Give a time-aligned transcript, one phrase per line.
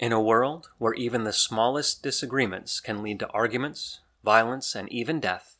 [0.00, 5.20] In a world where even the smallest disagreements can lead to arguments, violence, and even
[5.20, 5.58] death,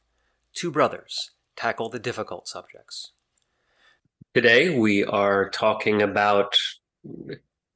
[0.55, 3.13] two brothers tackle the difficult subjects.
[4.33, 6.57] Today we are talking about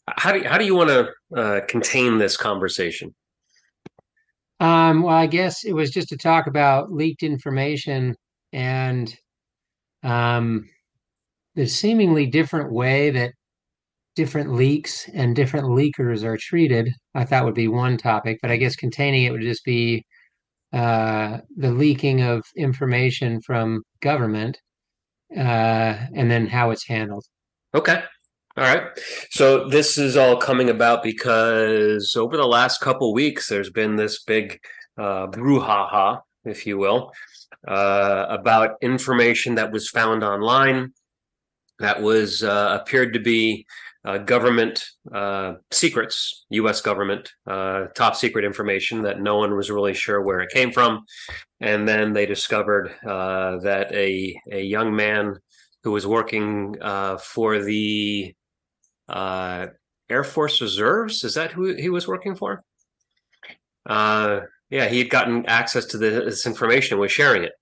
[0.08, 3.14] how do you, how do you want to uh, contain this conversation?
[4.58, 8.16] Um, well, I guess it was just to talk about leaked information
[8.54, 9.14] and
[10.02, 10.70] um,
[11.56, 13.34] the seemingly different way that
[14.14, 18.56] different leaks and different leakers are treated, I thought would be one topic, but I
[18.56, 20.04] guess containing it would just be
[20.72, 24.58] uh, the leaking of information from government
[25.36, 25.40] uh,
[26.14, 27.24] and then how it's handled.
[27.74, 28.02] Okay.
[28.56, 28.86] All right.
[29.30, 34.22] So this is all coming about because over the last couple weeks, there's been this
[34.22, 34.60] big
[34.96, 37.10] uh, brouhaha, if you will,
[37.66, 40.92] uh, about information that was found online
[41.78, 43.66] that was uh, appeared to be
[44.04, 46.80] uh, government uh, secrets, U.S.
[46.80, 51.04] government uh, top secret information that no one was really sure where it came from,
[51.60, 55.36] and then they discovered uh, that a a young man
[55.82, 58.34] who was working uh, for the
[59.08, 59.66] uh,
[60.10, 62.62] Air Force Reserves is that who he was working for?
[64.70, 67.52] yeah, he had gotten access to this information and was sharing it.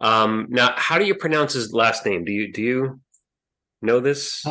[0.00, 2.24] Um, now, how do you pronounce his last name?
[2.24, 3.00] Do you do you
[3.80, 4.44] know this?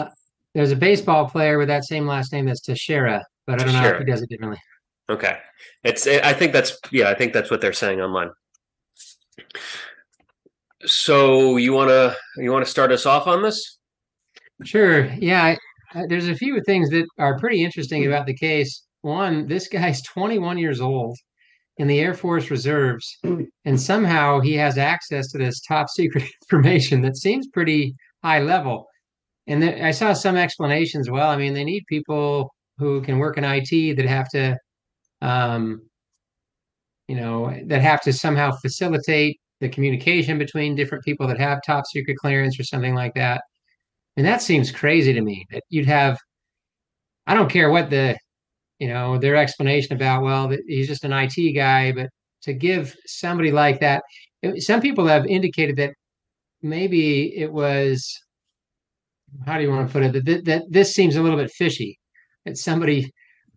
[0.58, 3.90] There's a baseball player with that same last name that's Teixeira, but I don't know
[3.90, 4.58] if he does it differently.
[5.08, 5.38] Okay,
[5.84, 6.08] it's.
[6.08, 7.12] I think that's yeah.
[7.12, 8.32] I think that's what they're saying online.
[10.84, 13.78] So you want to you want to start us off on this?
[14.64, 15.06] Sure.
[15.20, 15.56] Yeah.
[15.94, 18.84] I, there's a few things that are pretty interesting about the case.
[19.02, 21.16] One, this guy's 21 years old
[21.78, 27.04] in the Air Force Reserves, and somehow he has access to this top secret information
[27.04, 28.88] that seems pretty high level
[29.48, 31.09] and then I saw some explanations.
[31.09, 34.58] Well, I mean, they need people who can work in IT that have to,
[35.22, 35.81] um,
[37.08, 41.86] you know, that have to somehow facilitate the communication between different people that have top
[41.88, 43.42] secret clearance or something like that.
[44.17, 46.17] And that seems crazy to me that you'd have.
[47.27, 48.17] I don't care what the,
[48.80, 50.23] you know, their explanation about.
[50.23, 52.10] Well, he's just an IT guy, but
[52.43, 54.04] to give somebody like that,
[54.60, 55.93] some people have indicated that
[56.61, 58.17] maybe it was
[59.45, 60.26] how do you want to put it?
[60.26, 61.99] That, that this seems a little bit fishy.
[62.45, 63.11] That somebody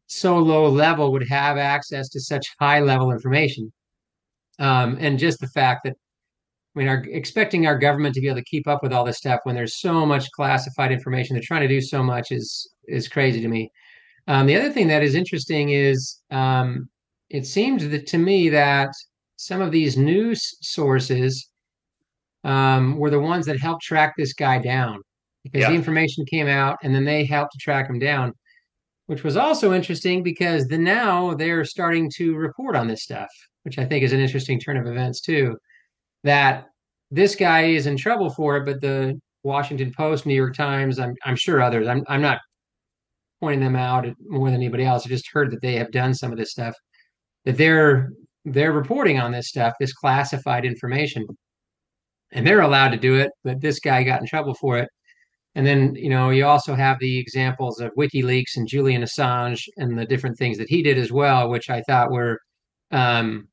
[0.06, 3.72] so low level would have access to such high level information,
[4.58, 5.94] um, and just the fact that
[6.74, 9.18] I mean, are expecting our government to be able to keep up with all this
[9.18, 11.34] stuff when there's so much classified information.
[11.34, 13.70] They're trying to do so much is is crazy to me.
[14.28, 16.88] Um, the other thing that is interesting is um,
[17.30, 18.90] it seems that to me that
[19.36, 21.48] some of these news sources
[22.44, 25.00] um, were the ones that helped track this guy down
[25.44, 25.70] because yeah.
[25.70, 28.32] the information came out and then they helped to track him down,
[29.06, 33.28] which was also interesting because the now they're starting to report on this stuff,
[33.62, 35.56] which I think is an interesting turn of events too.
[36.24, 36.66] That
[37.10, 41.14] this guy is in trouble for it, but the Washington Post, New York Times, I'm
[41.24, 41.88] I'm sure others.
[41.88, 42.38] I'm I'm not
[43.40, 45.06] pointing them out more than anybody else.
[45.06, 46.74] I just heard that they have done some of this stuff.
[47.46, 48.10] That they're
[48.44, 51.26] they're reporting on this stuff, this classified information,
[52.32, 53.30] and they're allowed to do it.
[53.44, 54.88] But this guy got in trouble for it.
[55.54, 59.98] And then, you know, you also have the examples of WikiLeaks and Julian Assange and
[59.98, 62.38] the different things that he did as well, which I thought were,
[62.92, 63.48] um,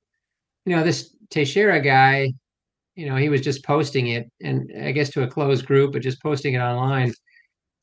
[0.65, 2.31] you know, this Teixeira guy,
[2.95, 6.03] you know, he was just posting it and I guess to a closed group, but
[6.03, 7.13] just posting it online.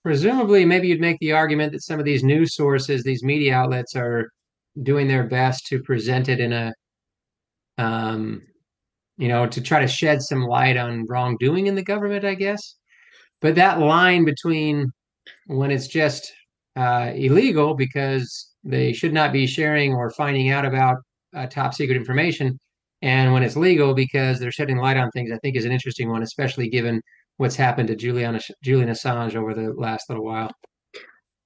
[0.04, 3.96] Presumably, maybe you'd make the argument that some of these news sources, these media outlets
[3.96, 4.30] are
[4.82, 6.72] doing their best to present it in a,
[7.78, 8.42] um,
[9.16, 12.76] you know, to try to shed some light on wrongdoing in the government, I guess
[13.44, 14.90] but that line between
[15.48, 16.32] when it's just
[16.76, 20.96] uh, illegal because they should not be sharing or finding out about
[21.36, 22.58] uh, top secret information,
[23.02, 26.08] and when it's legal because they're shedding light on things, I think is an interesting
[26.08, 27.02] one, especially given
[27.36, 30.50] what's happened to Julian Julian Assange over the last little while.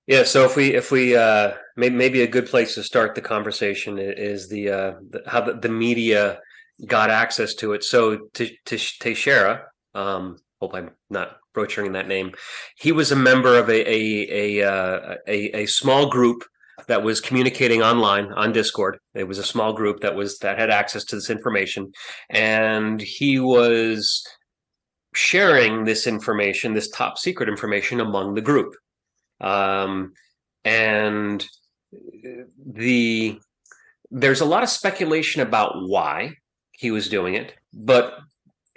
[0.06, 3.22] Yeah, so if we if we uh, maybe, maybe a good place to start the
[3.22, 6.38] conversation is the, uh, the how the, the, media
[6.86, 7.82] got access to it.
[7.82, 9.64] So to, to Teixeira,
[9.96, 12.32] um, hope I'm not butchering that name.
[12.76, 16.44] He was a member of a a a, uh, a, a small group
[16.86, 18.98] that was communicating online on Discord.
[19.14, 21.92] It was a small group that was that had access to this information,
[22.30, 24.24] and he was
[25.14, 28.74] sharing this information, this top secret information, among the group.
[29.40, 30.12] Um,
[30.64, 31.46] and
[32.66, 33.38] the
[34.10, 36.34] there's a lot of speculation about why
[36.72, 38.18] he was doing it, but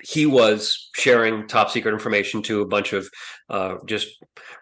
[0.04, 3.10] he was sharing top secret information to a bunch of
[3.50, 4.08] uh, just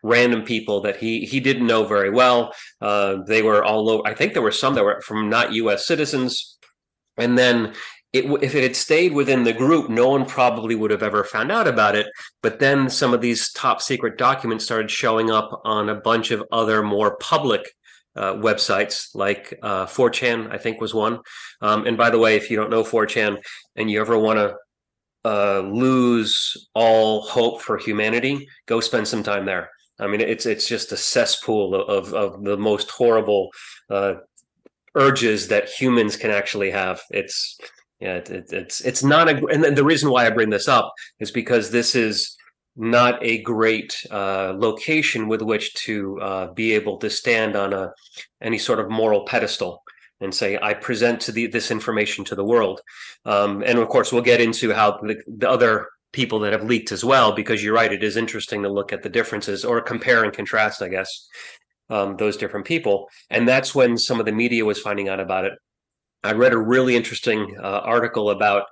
[0.03, 2.53] random people that he he didn't know very well.
[2.81, 4.07] Uh, they were all over.
[4.07, 5.85] I think there were some that were from not U.S.
[5.85, 6.57] citizens,
[7.17, 7.73] and then.
[8.11, 11.51] It, if it had stayed within the group, no one probably would have ever found
[11.51, 12.07] out about it.
[12.41, 16.43] But then some of these top secret documents started showing up on a bunch of
[16.51, 17.69] other more public
[18.15, 21.19] uh, websites like uh, 4chan, I think was one.
[21.61, 23.41] Um, and by the way, if you don't know 4chan
[23.75, 24.55] and you ever want to
[25.25, 29.69] uh, lose all hope for humanity, go spend some time there.
[29.99, 33.49] I mean, it's it's just a cesspool of of the most horrible
[33.89, 34.15] uh,
[34.95, 37.01] urges that humans can actually have.
[37.11, 37.57] It's
[37.99, 39.45] yeah, it, it, it's it's not a.
[39.47, 42.37] And the reason why I bring this up is because this is
[42.77, 47.91] not a great uh, location with which to uh, be able to stand on a
[48.41, 49.83] any sort of moral pedestal
[50.21, 52.81] and say I present to the, this information to the world.
[53.25, 56.91] Um, and of course, we'll get into how the, the, other people that have leaked
[56.91, 60.23] as well, because you're right, it is interesting to look at the differences or compare
[60.23, 61.27] and contrast, I guess,
[61.89, 63.07] um, those different people.
[63.29, 65.53] And that's when some of the media was finding out about it.
[66.23, 68.65] I read a really interesting uh, article about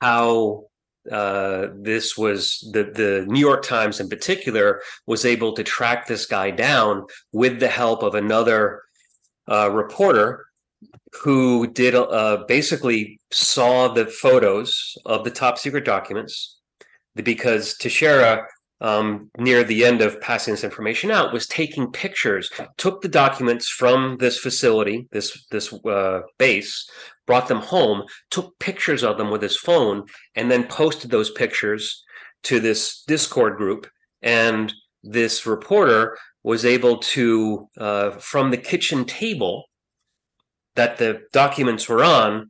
[0.00, 0.64] how
[1.10, 6.26] uh, this was the the New York Times in particular was able to track this
[6.26, 8.82] guy down with the help of another
[9.50, 10.47] uh, reporter
[11.22, 16.58] who did uh, basically saw the photos of the top secret documents
[17.14, 18.46] because Teixeira
[18.80, 23.68] um, near the end of passing this information out was taking pictures took the documents
[23.68, 26.88] from this facility this this uh, base
[27.26, 30.04] brought them home took pictures of them with his phone
[30.36, 32.04] and then posted those pictures
[32.44, 33.88] to this discord group
[34.22, 34.72] and
[35.02, 39.64] this reporter was able to uh, from the kitchen table
[40.78, 42.48] that the documents were on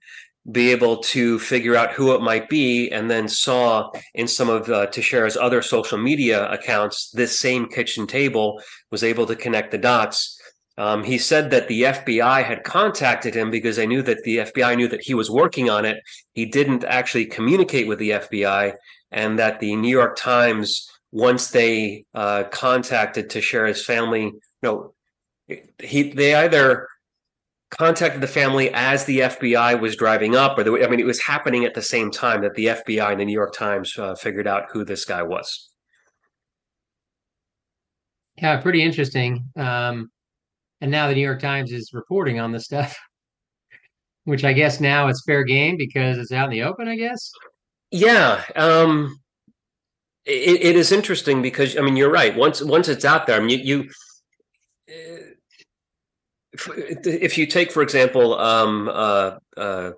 [0.50, 4.70] be able to figure out who it might be and then saw in some of
[4.70, 8.60] uh, Teixeira's other social media accounts this same kitchen table
[8.90, 10.38] was able to connect the dots
[10.78, 14.76] um, he said that the FBI had contacted him because they knew that the FBI
[14.76, 15.98] knew that he was working on it.
[16.34, 18.74] He didn't actually communicate with the FBI,
[19.10, 24.32] and that the New York Times, once they uh, contacted Teixeira's family,
[24.62, 24.94] no,
[25.82, 26.86] he they either
[27.70, 31.20] contacted the family as the FBI was driving up, or the, I mean, it was
[31.20, 34.46] happening at the same time that the FBI and the New York Times uh, figured
[34.46, 35.68] out who this guy was.
[38.36, 39.44] Yeah, pretty interesting.
[39.56, 40.10] Um,
[40.80, 42.96] and now the New York Times is reporting on this stuff,
[44.24, 46.88] which I guess now it's fair game because it's out in the open.
[46.88, 47.30] I guess.
[47.90, 49.18] Yeah, um,
[50.24, 52.36] it, it is interesting because I mean you're right.
[52.36, 53.88] Once once it's out there, I mean you,
[54.86, 55.27] you
[56.66, 59.92] if you take, for example, um, uh, uh,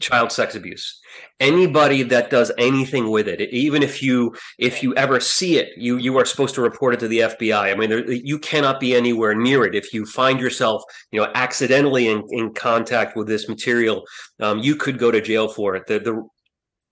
[0.00, 1.00] child sex abuse,
[1.40, 5.96] anybody that does anything with it, even if you if you ever see it, you
[5.96, 7.72] you are supposed to report it to the FBI.
[7.72, 9.74] I mean, there, you cannot be anywhere near it.
[9.74, 14.04] If you find yourself, you know, accidentally in, in contact with this material,
[14.40, 15.86] um, you could go to jail for it.
[15.86, 16.28] The, the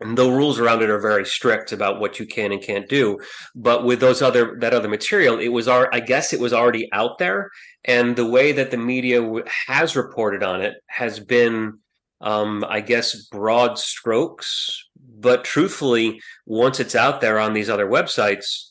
[0.00, 3.18] and the rules around it are very strict about what you can and can't do.
[3.54, 6.88] But with those other that other material it was our i guess it was already
[6.92, 7.50] out there.
[7.84, 9.22] And the way that the media
[9.66, 11.78] has reported on it has been
[12.20, 14.84] um, i guess broad strokes.
[14.96, 18.70] But truthfully once it's out there on these other websites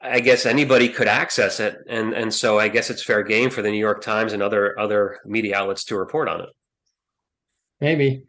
[0.00, 1.76] i guess anybody could access it.
[1.88, 4.78] And and so i guess it's fair game for the new york times and other
[4.78, 6.50] other media outlets to report on it.
[7.80, 8.24] Maybe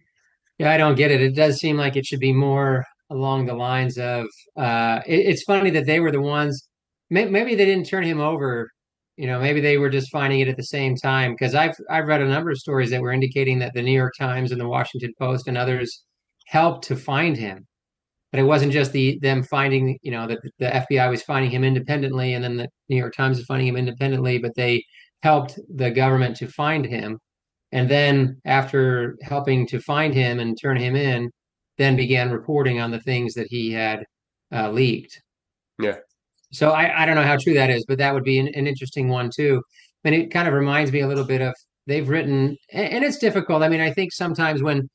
[0.61, 1.21] yeah, I don't get it.
[1.21, 4.25] It does seem like it should be more along the lines of
[4.57, 6.67] uh, it, it's funny that they were the ones
[7.09, 8.69] may, maybe they didn't turn him over
[9.17, 12.05] you know maybe they were just finding it at the same time because i've i've
[12.05, 14.67] read a number of stories that were indicating that the new york times and the
[14.67, 16.03] washington post and others
[16.47, 17.67] helped to find him
[18.31, 21.65] but it wasn't just the them finding you know that the fbi was finding him
[21.65, 24.81] independently and then the new york times was finding him independently but they
[25.21, 27.19] helped the government to find him
[27.71, 31.29] and then after helping to find him and turn him in
[31.77, 34.03] then began reporting on the things that he had
[34.53, 35.19] uh, leaked.
[35.79, 35.97] Yeah.
[36.51, 38.67] So I, I don't know how true that is but that would be an, an
[38.67, 39.61] interesting one too.
[40.03, 41.53] And it kind of reminds me a little bit of
[41.87, 43.63] they've written and, and it's difficult.
[43.63, 44.87] I mean i think sometimes when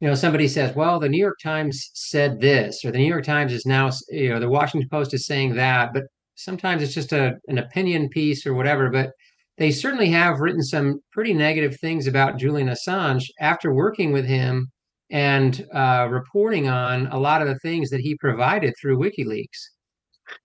[0.00, 3.24] you know somebody says well the new york times said this or the new york
[3.24, 6.02] times is now you know the washington post is saying that but
[6.34, 9.12] sometimes it's just a, an opinion piece or whatever but
[9.58, 14.70] they certainly have written some pretty negative things about Julian Assange after working with him
[15.10, 19.68] and uh, reporting on a lot of the things that he provided through WikiLeaks.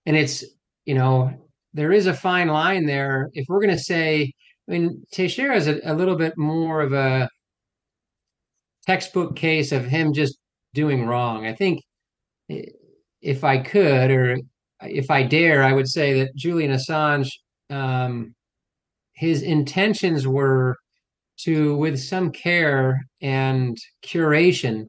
[0.06, 0.44] And it's,
[0.84, 1.32] you know,
[1.74, 3.30] there is a fine line there.
[3.32, 4.32] If we're going to say,
[4.68, 7.28] I mean, Teixeira is a, a little bit more of a
[8.86, 10.38] textbook case of him just
[10.74, 11.46] doing wrong.
[11.46, 11.80] I think
[13.20, 14.38] if I could, or
[14.82, 17.28] if I dare, I would say that Julian Assange,
[17.70, 18.34] um,
[19.20, 20.78] his intentions were
[21.40, 24.86] to, with some care and curation,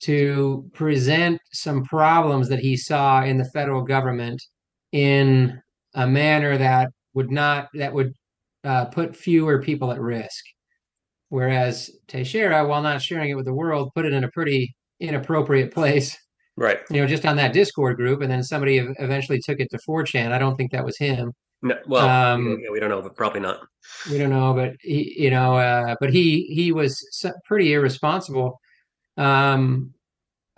[0.00, 4.42] to present some problems that he saw in the federal government
[4.90, 5.62] in
[5.94, 8.12] a manner that would not that would
[8.64, 10.44] uh, put fewer people at risk.
[11.28, 15.72] Whereas Teixeira, while not sharing it with the world, put it in a pretty inappropriate
[15.72, 16.18] place.
[16.56, 16.80] Right.
[16.90, 20.32] You know, just on that Discord group, and then somebody eventually took it to 4chan.
[20.32, 21.32] I don't think that was him.
[21.64, 23.66] No, well, um, we don't know, but probably not.
[24.10, 27.02] We don't know, but he, you know, uh, but he he was
[27.46, 28.60] pretty irresponsible.
[29.16, 29.94] Um,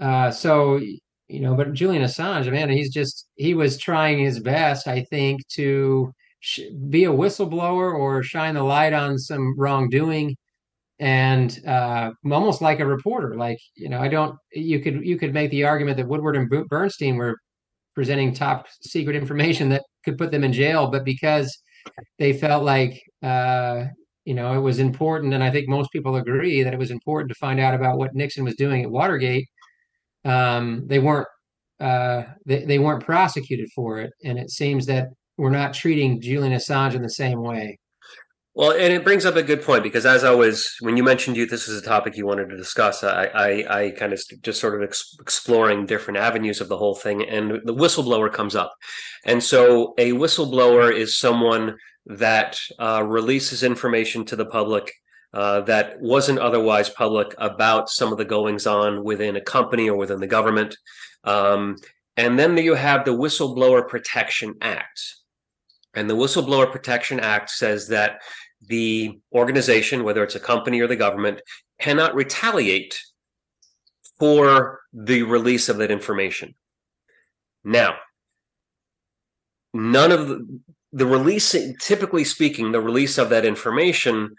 [0.00, 0.80] uh, so
[1.28, 5.46] you know, but Julian Assange, man, he's just he was trying his best, I think,
[5.50, 10.36] to sh- be a whistleblower or shine the light on some wrongdoing
[10.98, 13.36] and uh, almost like a reporter.
[13.36, 14.36] Like you know, I don't.
[14.52, 17.38] You could you could make the argument that Woodward and Bernstein were
[17.96, 21.58] presenting top secret information that could put them in jail, but because
[22.18, 23.84] they felt like uh,
[24.24, 27.30] you know it was important, and I think most people agree that it was important
[27.30, 29.48] to find out about what Nixon was doing at Watergate.
[30.24, 31.28] Um, they weren't
[31.80, 36.52] uh, they, they weren't prosecuted for it, and it seems that we're not treating Julian
[36.52, 37.78] Assange in the same way.
[38.56, 41.36] Well, and it brings up a good point because as I was, when you mentioned
[41.36, 43.04] you, this is a topic you wanted to discuss.
[43.04, 46.94] I, I, I kind of just sort of ex- exploring different avenues of the whole
[46.94, 48.74] thing, and the whistleblower comes up,
[49.26, 54.90] and so a whistleblower is someone that uh, releases information to the public
[55.34, 59.98] uh, that wasn't otherwise public about some of the goings on within a company or
[59.98, 60.78] within the government,
[61.24, 61.76] um,
[62.16, 64.98] and then you have the Whistleblower Protection Act.
[65.92, 68.20] And the Whistleblower Protection Act says that
[68.62, 71.40] the organization, whether it's a company or the government,
[71.80, 72.98] cannot retaliate
[74.18, 76.54] for the release of that information.
[77.64, 77.96] Now,
[79.74, 80.60] none of the,
[80.92, 84.34] the release, typically speaking, the release of that information,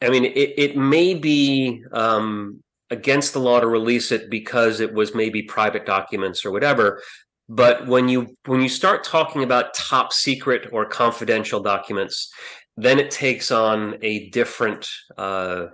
[0.00, 4.92] I mean, it, it may be um, against the law to release it because it
[4.92, 7.02] was maybe private documents or whatever.
[7.48, 12.32] But when you when you start talking about top secret or confidential documents,
[12.76, 15.66] then it takes on a different uh,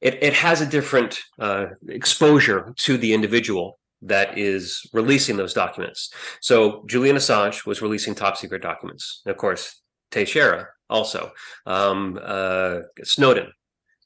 [0.00, 6.12] it, it has a different uh, exposure to the individual that is releasing those documents.
[6.42, 9.22] So Julian Assange was releasing top secret documents.
[9.24, 9.80] And of course,
[10.10, 11.32] Teixeira also.
[11.64, 13.50] Um, uh, Snowden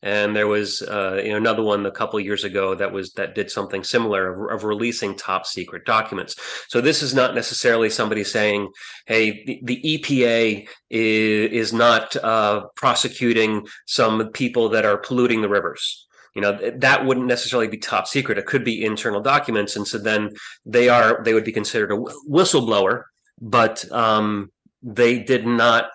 [0.02, 3.34] and there was uh, you know another one a couple years ago that was that
[3.34, 6.36] did something similar of, of, releasing top secret documents.
[6.68, 8.68] So this is not necessarily somebody saying
[9.06, 15.48] hey the, the epa is, is not uh, prosecuting some people that are polluting the
[15.48, 16.06] rivers.
[16.34, 18.38] You know that wouldn't necessarily be top secret.
[18.38, 19.74] It could be internal documents.
[19.76, 20.30] And so then
[20.64, 21.96] they are they would be considered a
[22.28, 23.04] whistleblower
[23.40, 24.50] but um,
[24.82, 25.90] they did not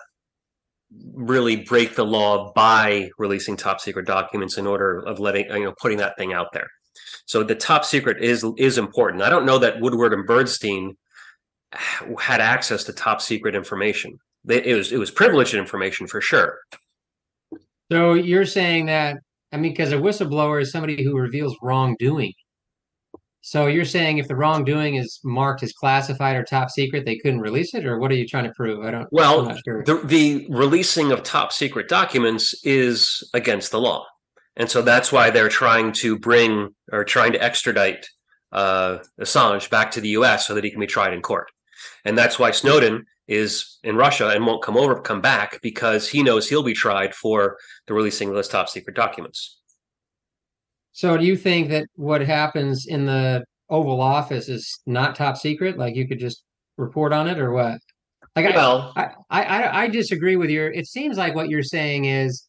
[1.14, 5.74] really break the law by releasing top secret documents in order of letting you know
[5.80, 6.68] putting that thing out there.
[7.26, 9.22] So the top secret is is important.
[9.22, 10.96] I don't know that Woodward and Bernstein
[12.20, 14.18] had access to top secret information.
[14.48, 16.58] It was it was privileged information for sure.
[17.90, 19.16] So you're saying that
[19.52, 22.32] I mean because a whistleblower is somebody who reveals wrongdoing.
[23.46, 27.40] So you're saying if the wrongdoing is marked as classified or top secret, they couldn't
[27.40, 28.82] release it, or what are you trying to prove?
[28.82, 29.06] I don't.
[29.12, 29.84] Well, sure.
[29.84, 34.06] the, the releasing of top secret documents is against the law,
[34.56, 38.08] and so that's why they're trying to bring or trying to extradite
[38.52, 40.46] uh, Assange back to the U.S.
[40.46, 41.50] so that he can be tried in court,
[42.06, 46.22] and that's why Snowden is in Russia and won't come over, come back because he
[46.22, 47.58] knows he'll be tried for
[47.88, 49.60] the releasing of those top secret documents.
[50.94, 55.76] So do you think that what happens in the Oval Office is not top secret?
[55.76, 56.44] Like you could just
[56.78, 57.78] report on it or what?
[58.36, 60.72] Like well, I, I, I, I disagree with your.
[60.72, 62.48] It seems like what you're saying is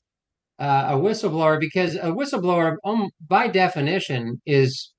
[0.60, 4.92] uh, a whistleblower because a whistleblower, um, by definition, is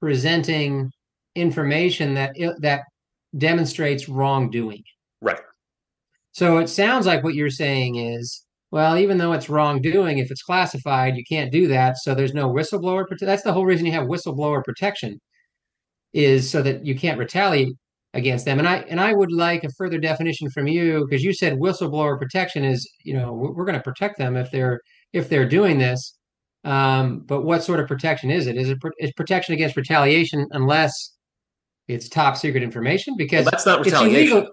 [0.00, 0.90] presenting
[1.36, 2.82] information that that
[3.38, 4.82] demonstrates wrongdoing.
[5.22, 5.40] Right.
[6.32, 10.42] So it sounds like what you're saying is well, even though it's wrongdoing, if it's
[10.42, 11.98] classified, you can't do that.
[11.98, 13.04] So there's no whistleblower.
[13.06, 15.20] Prote- that's the whole reason you have whistleblower protection,
[16.12, 17.74] is so that you can't retaliate
[18.14, 18.58] against them.
[18.58, 22.18] And I and I would like a further definition from you because you said whistleblower
[22.18, 24.80] protection is you know we're going to protect them if they're
[25.12, 26.16] if they're doing this.
[26.62, 28.56] Um, but what sort of protection is it?
[28.56, 31.16] Is it is protection against retaliation unless
[31.88, 33.14] it's top secret information?
[33.16, 34.46] Because well, that's not retaliation.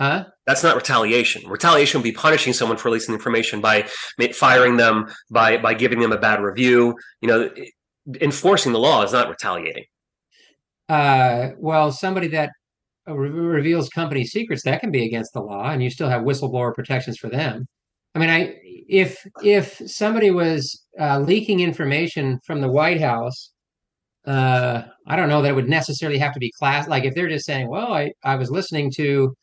[0.00, 0.24] Huh?
[0.46, 1.48] That's not retaliation.
[1.48, 3.86] Retaliation would be punishing someone for releasing information by
[4.32, 6.96] firing them, by by giving them a bad review.
[7.20, 7.50] You know,
[8.20, 9.84] enforcing the law is not retaliating.
[10.88, 12.50] Uh, well, somebody that
[13.08, 16.22] uh, re- reveals company secrets that can be against the law, and you still have
[16.22, 17.66] whistleblower protections for them.
[18.14, 18.56] I mean, I
[18.88, 23.52] if if somebody was uh, leaking information from the White House,
[24.26, 26.88] uh, I don't know that it would necessarily have to be class.
[26.88, 29.34] Like if they're just saying, "Well, I I was listening to."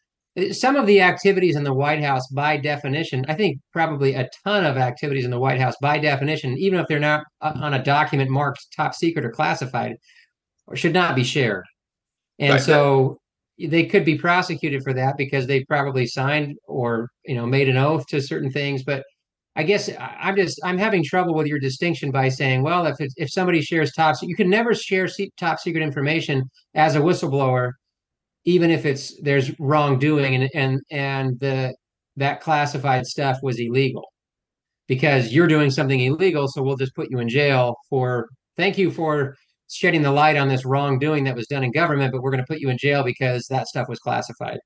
[0.52, 4.66] Some of the activities in the White House, by definition, I think probably a ton
[4.66, 8.30] of activities in the White House, by definition, even if they're not on a document
[8.30, 9.98] marked top secret or classified,
[10.74, 11.66] should not be shared.
[12.40, 12.62] And Right.
[12.62, 13.20] so
[13.60, 17.78] they could be prosecuted for that because they probably signed or you know made an
[17.78, 18.84] oath to certain things.
[18.84, 19.04] But
[19.58, 23.14] I guess I'm just I'm having trouble with your distinction by saying, well, if it's,
[23.18, 27.74] if somebody shares top, you can never share top secret information as a whistleblower,
[28.45, 31.75] even if it's there's wrongdoing and and and the
[32.17, 34.03] that classified stuff was illegal
[34.88, 38.91] because you're doing something illegal, so we'll just put you in jail for thank you
[38.91, 39.36] for
[39.69, 42.48] shedding the light on this wrongdoing that was done in government, but we're going to
[42.48, 44.60] put you in jail because that stuff was classified.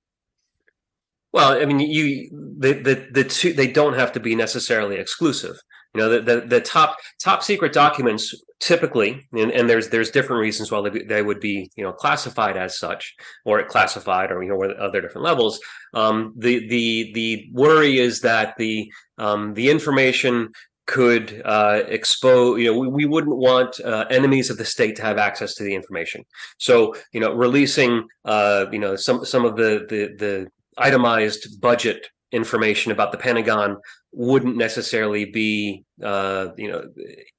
[1.31, 5.57] Well, I mean, you the the the two they don't have to be necessarily exclusive.
[5.95, 10.41] You know, the the, the top top secret documents typically, and, and there's there's different
[10.41, 14.49] reasons why they, they would be you know classified as such or classified or you
[14.49, 15.59] know other different levels.
[15.93, 20.49] Um, the the the worry is that the um, the information
[20.85, 25.01] could uh, expose you know we, we wouldn't want uh, enemies of the state to
[25.01, 26.23] have access to the information
[26.59, 30.47] so you know releasing uh, you know some some of the the the
[30.77, 33.77] itemized budget information about the Pentagon
[34.11, 36.83] wouldn't necessarily be, uh, you know,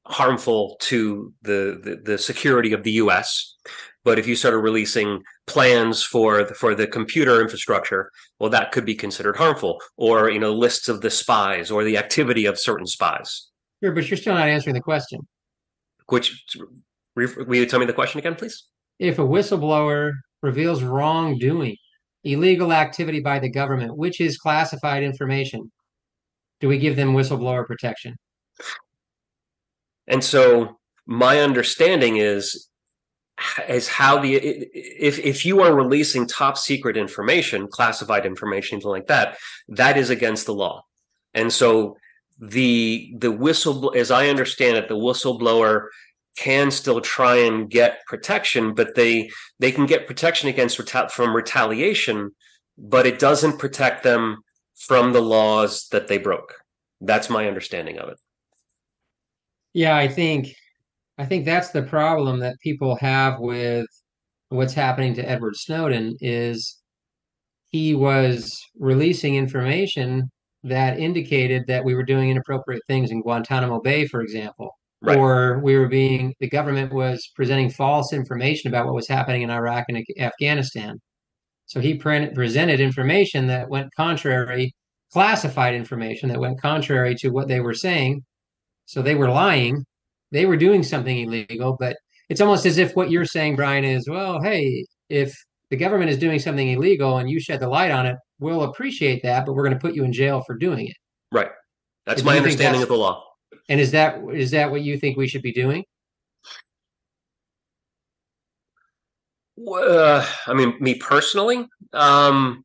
[0.06, 3.54] harmful to the, the, the security of the U.S.
[4.04, 8.10] But if you started releasing plans for the, for the computer infrastructure,
[8.40, 9.80] well, that could be considered harmful.
[9.96, 13.48] Or you know, lists of the spies or the activity of certain spies.
[13.82, 15.20] Sure, but you're still not answering the question.
[16.08, 16.44] Which,
[17.14, 18.64] will you tell me the question again, please?
[18.98, 20.12] If a whistleblower
[20.42, 21.76] reveals wrongdoing
[22.26, 25.70] illegal activity by the government, which is classified information,
[26.60, 28.16] do we give them whistleblower protection?
[30.06, 32.68] And so my understanding is
[33.68, 39.08] is how the if if you are releasing top secret information, classified information, something like
[39.08, 39.36] that,
[39.68, 40.82] that is against the law.
[41.34, 41.96] And so
[42.38, 45.88] the the whistle as I understand it, the whistleblower
[46.36, 51.34] can still try and get protection, but they they can get protection against reta- from
[51.34, 52.30] retaliation,
[52.78, 54.38] but it doesn't protect them
[54.76, 56.54] from the laws that they broke.
[57.00, 58.18] That's my understanding of it.
[59.72, 60.48] Yeah, I think
[61.18, 63.86] I think that's the problem that people have with
[64.50, 66.78] what's happening to Edward Snowden is
[67.68, 70.30] he was releasing information
[70.62, 74.70] that indicated that we were doing inappropriate things in Guantanamo Bay, for example
[75.06, 75.18] right.
[75.18, 79.50] or we were being the government was presenting false information about what was happening in
[79.50, 80.98] Iraq and Afghanistan.
[81.66, 84.74] So he pre- presented information that went contrary,
[85.12, 88.24] classified information that went contrary to what they were saying.
[88.86, 89.84] So they were lying.
[90.32, 91.96] They were doing something illegal, but
[92.28, 95.34] it's almost as if what you're saying, Brian, is well, hey, if
[95.70, 99.22] the government is doing something illegal and you shed the light on it, we'll appreciate
[99.22, 100.96] that, but we're going to put you in jail for doing it.
[101.32, 101.50] Right.
[102.06, 103.25] That's my understanding that's, of the law.
[103.68, 105.84] And is that is that what you think we should be doing?
[109.68, 112.64] Uh, I mean, me personally, um,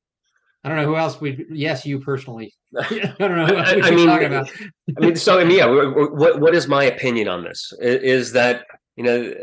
[0.64, 1.46] I don't know who else we.
[1.50, 2.54] Yes, you personally.
[2.80, 4.52] I don't know who else we I, mean, talking about.
[4.98, 5.66] I mean, so I mean, yeah.
[5.66, 7.74] What what is my opinion on this?
[7.80, 9.34] Is that you know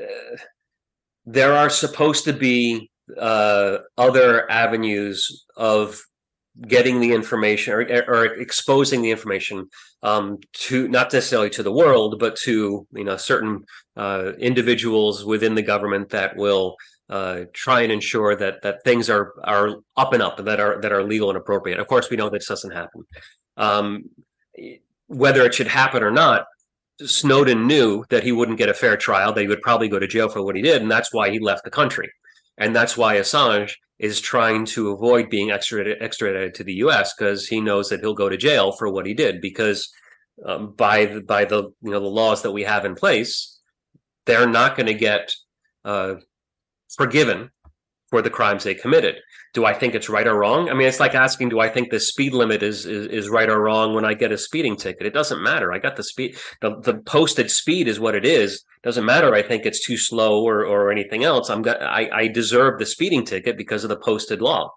[1.27, 6.01] there are supposed to be uh, other avenues of
[6.67, 9.69] getting the information or, or exposing the information
[10.03, 13.65] um, to not necessarily to the world, but to you know certain
[13.97, 16.77] uh, individuals within the government that will
[17.11, 20.93] uh, try and ensure that that things are are up and up that are that
[20.93, 21.79] are legal and appropriate.
[21.79, 23.05] Of course, we know this doesn't happen.
[23.57, 24.05] Um,
[25.07, 26.47] whether it should happen or not,
[27.01, 30.07] Snowden knew that he wouldn't get a fair trial, that he would probably go to
[30.07, 32.11] jail for what he did, and that's why he left the country.
[32.59, 37.15] And that's why Assange is trying to avoid being extradited, extradited to the U.S.
[37.15, 39.41] because he knows that he'll go to jail for what he did.
[39.41, 39.93] Because
[40.47, 43.59] um, by the, by the you know the laws that we have in place,
[44.27, 45.33] they're not going to get
[45.85, 46.15] uh,
[46.97, 47.51] forgiven
[48.11, 49.17] for the crimes they committed.
[49.55, 50.69] Do I think it's right or wrong?
[50.69, 53.49] I mean, it's like asking, do I think the speed limit is, is is right
[53.49, 55.07] or wrong when I get a speeding ticket?
[55.07, 55.73] It doesn't matter.
[55.73, 56.37] I got the speed.
[56.61, 58.65] The, the posted speed is what it is.
[58.83, 59.35] Doesn't matter.
[59.35, 61.51] I think it's too slow or or anything else.
[61.51, 64.73] I'm I I deserve the speeding ticket because of the posted law.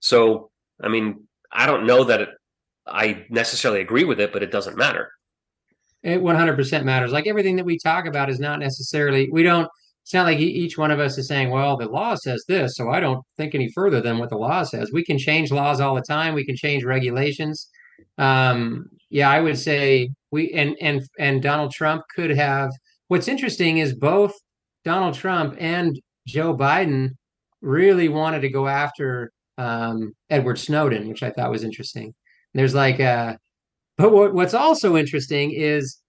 [0.00, 0.50] So
[0.82, 2.28] I mean, I don't know that it,
[2.86, 5.10] I necessarily agree with it, but it doesn't matter.
[6.02, 7.12] It 100% matters.
[7.12, 9.68] Like everything that we talk about is not necessarily, we don't,
[10.04, 12.88] it's not like each one of us is saying, well, the law says this, so
[12.88, 14.90] I don't think any further than what the law says.
[14.92, 16.34] We can change laws all the time.
[16.34, 17.68] We can change regulations.
[18.16, 22.70] Um, yeah, I would say we and and and Donald Trump could have.
[23.08, 24.34] What's interesting is both
[24.84, 27.10] Donald Trump and Joe Biden
[27.60, 32.14] really wanted to go after um, Edward Snowden, which I thought was interesting.
[32.54, 33.36] There's like, uh,
[33.96, 36.00] but what, what's also interesting is,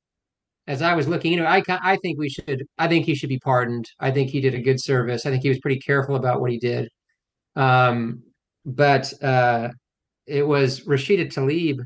[0.68, 2.64] as I was looking into it, I I think we should.
[2.78, 3.90] I think he should be pardoned.
[4.00, 5.26] I think he did a good service.
[5.26, 6.90] I think he was pretty careful about what he did.
[7.56, 8.22] Um,
[8.66, 9.70] but uh,
[10.28, 11.80] it was Rashida Tlaib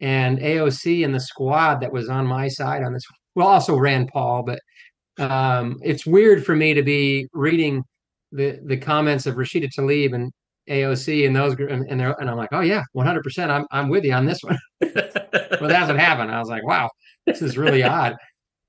[0.00, 3.04] and AOC and the squad that was on my side on this.
[3.34, 4.60] Well, also Rand Paul, but
[5.18, 7.84] um, it's weird for me to be reading
[8.32, 10.32] the the comments of Rashida Tlaib and
[10.68, 13.22] AOC and those and and, and I'm like, oh yeah, 100.
[13.22, 14.58] percent I'm I'm with you on this one.
[14.80, 16.30] well, that's what happened.
[16.30, 16.90] I was like, wow,
[17.26, 18.16] this is really odd.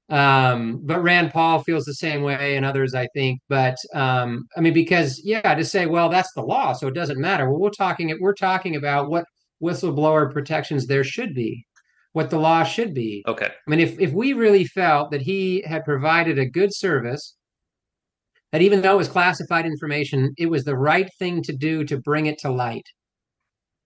[0.10, 3.39] Um, but Rand Paul feels the same way, and others, I think.
[3.47, 7.19] But um, I mean, because yeah, to say, well, that's the law, so it doesn't
[7.19, 7.50] matter.
[7.50, 9.26] Well, we're talking we're talking about what
[9.63, 11.63] whistleblower protections there should be,
[12.13, 13.24] what the law should be.
[13.28, 13.47] Okay.
[13.47, 17.36] I mean, if if we really felt that he had provided a good service,
[18.52, 21.97] that even though it was classified information, it was the right thing to do to
[21.97, 22.86] bring it to light,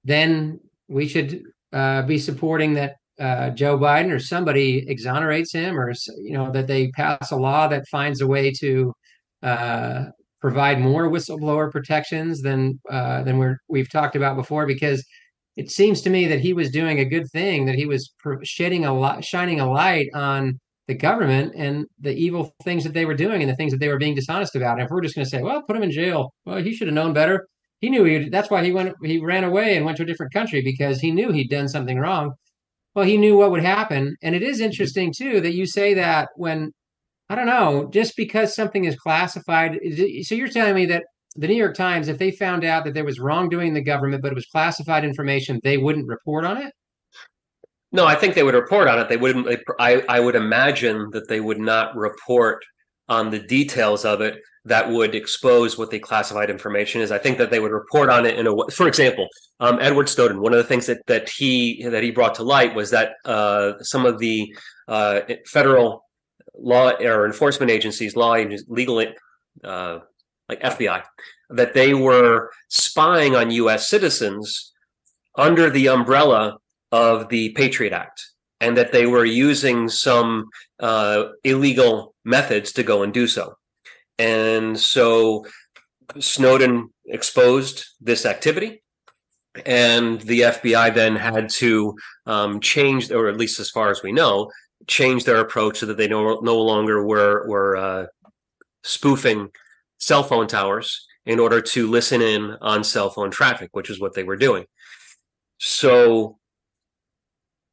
[0.03, 5.93] then we should uh, be supporting that uh, Joe Biden or somebody exonerates him, or
[6.17, 8.93] you know that they pass a law that finds a way to
[9.43, 10.05] uh,
[10.41, 14.65] provide more whistleblower protections than uh, than we're we've talked about before.
[14.65, 15.05] Because
[15.55, 18.13] it seems to me that he was doing a good thing, that he was
[18.43, 23.05] shedding a light, shining a light on the government and the evil things that they
[23.05, 24.73] were doing and the things that they were being dishonest about.
[24.77, 26.87] And if we're just going to say, well, put him in jail, well, he should
[26.87, 27.47] have known better.
[27.79, 28.29] He knew he.
[28.29, 28.95] That's why he went.
[29.03, 31.99] He ran away and went to a different country because he knew he'd done something
[31.99, 32.33] wrong.
[32.93, 36.29] Well, he knew what would happen, and it is interesting too that you say that
[36.35, 36.71] when
[37.29, 39.79] I don't know, just because something is classified.
[40.23, 41.03] So you're telling me that
[41.35, 44.21] the New York Times, if they found out that there was wrongdoing in the government,
[44.21, 46.73] but it was classified information, they wouldn't report on it?
[47.91, 49.09] No, I think they would report on it.
[49.09, 49.47] They wouldn't.
[49.79, 52.63] I I would imagine that they would not report
[53.07, 57.11] on the details of it that would expose what the classified information is.
[57.11, 58.65] I think that they would report on it in a way.
[58.73, 59.27] For example,
[59.59, 60.41] um, Edward Snowden.
[60.41, 63.73] One of the things that that he that he brought to light was that uh,
[63.81, 64.53] some of the
[64.87, 66.03] uh, federal
[66.57, 68.35] law or enforcement agencies, law
[68.67, 69.05] legal
[69.63, 69.99] uh,
[70.49, 71.03] like FBI,
[71.49, 73.87] that they were spying on U.S.
[73.89, 74.73] citizens
[75.37, 76.57] under the umbrella
[76.91, 78.23] of the Patriot Act,
[78.61, 83.55] and that they were using some uh, illegal methods to go and do so.
[84.17, 85.45] And so
[86.19, 88.83] Snowden exposed this activity,
[89.65, 94.11] and the FBI then had to um, change, or at least as far as we
[94.11, 94.51] know,
[94.87, 98.05] change their approach so that they no, no longer were were uh,
[98.83, 99.49] spoofing
[99.97, 104.13] cell phone towers in order to listen in on cell phone traffic, which is what
[104.13, 104.65] they were doing.
[105.59, 106.37] So,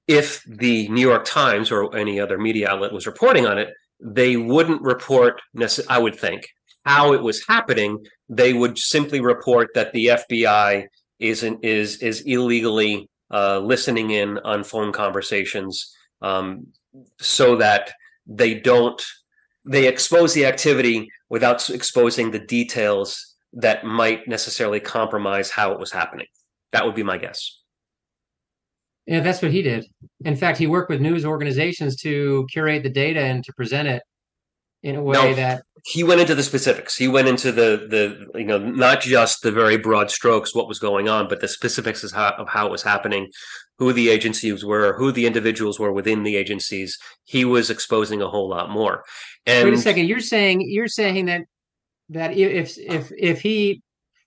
[0.08, 4.37] if the New York Times or any other media outlet was reporting on it, they
[4.37, 5.40] wouldn't report,
[5.88, 6.48] I would think,
[6.85, 8.04] how it was happening.
[8.28, 10.87] They would simply report that the FBI
[11.18, 16.66] isn't is is illegally uh, listening in on phone conversations, um,
[17.20, 17.92] so that
[18.26, 19.02] they don't
[19.64, 25.92] they expose the activity without exposing the details that might necessarily compromise how it was
[25.92, 26.27] happening.
[26.72, 27.59] That would be my guess.
[29.07, 29.85] Yeah, that's what he did.
[30.25, 34.03] In fact, he worked with news organizations to curate the data and to present it
[34.83, 36.97] in a way no, that he went into the specifics.
[36.97, 37.87] He went into the
[38.35, 41.49] the you know not just the very broad strokes what was going on, but the
[41.49, 43.31] specifics of how, of how it was happening,
[43.79, 46.97] who the agencies were, who the individuals were within the agencies.
[47.25, 49.03] He was exposing a whole lot more.
[49.45, 51.42] And wait a second, you're saying you're saying that
[52.11, 53.83] that if if if he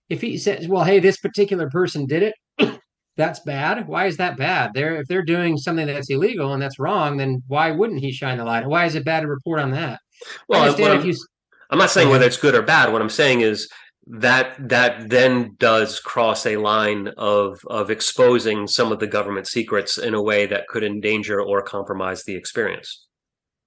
[0.10, 2.80] if he says, well, hey, this particular person did it,
[3.18, 3.88] that's bad.
[3.88, 4.72] Why is that bad?
[4.74, 8.40] They're if they're doing something that's illegal and that's wrong, then why wouldn't he shine
[8.40, 8.66] the light?
[8.66, 10.02] Why is it bad to report on that?
[10.50, 11.16] Well, I'm, you,
[11.70, 12.92] I'm not saying whether it's good or bad.
[12.92, 13.70] What I'm saying is
[14.08, 19.98] that that then does cross a line of of exposing some of the government secrets
[19.98, 23.08] in a way that could endanger or compromise the experience.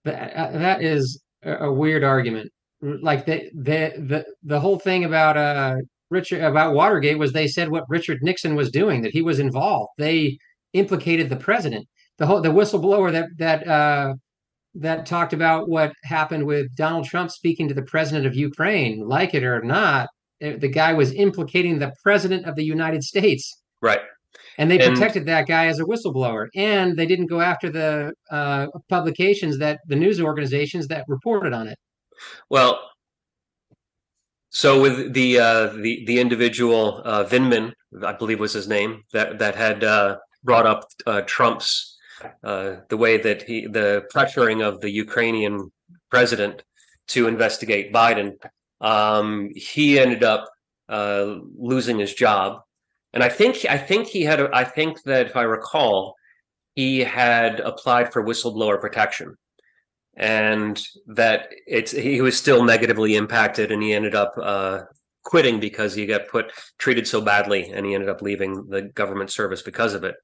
[0.04, 2.52] That uh, that is a weird argument.
[2.80, 5.76] Like the the the the whole thing about uh
[6.10, 9.90] Richard about Watergate was they said what Richard Nixon was doing that he was involved.
[9.98, 10.38] They
[10.72, 11.86] implicated the president.
[12.18, 14.14] The whole the whistleblower that that uh,
[14.78, 19.34] that talked about what happened with Donald Trump speaking to the president of Ukraine, like
[19.34, 20.08] it or not,
[20.40, 23.60] the guy was implicating the president of the United States.
[23.82, 24.00] Right.
[24.56, 28.12] And they And- protected that guy as a whistleblower, and they didn't go after the
[28.30, 31.78] uh, publications that the news organizations that reported on it.
[32.50, 32.80] Well,
[34.50, 37.72] so with the uh, the the individual uh, Vindman,
[38.04, 41.97] I believe was his name, that that had uh, brought up uh, Trump's
[42.44, 45.70] uh, the way that he the pressuring of the Ukrainian
[46.10, 46.62] president
[47.08, 48.36] to investigate Biden.
[48.80, 50.48] Um, he ended up
[50.88, 52.60] uh, losing his job,
[53.12, 56.14] and I think I think he had I think that if I recall,
[56.74, 59.36] he had applied for whistleblower protection
[60.18, 64.80] and that it's he was still negatively impacted and he ended up uh,
[65.24, 69.30] quitting because he got put treated so badly and he ended up leaving the government
[69.30, 70.16] service because of it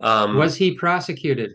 [0.00, 1.52] um Was he prosecuted?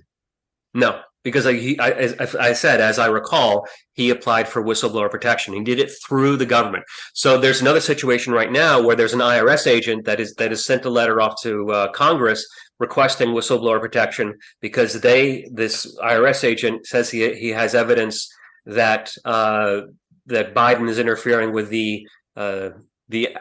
[0.74, 5.10] no because I, he, I, as I said as i recall he applied for whistleblower
[5.10, 5.56] protection.
[5.56, 6.84] He did it through the government.
[7.14, 10.64] So there's another situation right now where there's an irs agent that is that has
[10.64, 12.46] sent a letter off to uh, congress
[12.80, 18.30] requesting whistleblower protection because they this IRS agent says he he has evidence
[18.66, 19.82] that uh,
[20.26, 22.70] that Biden is interfering with the uh,
[23.10, 23.38] the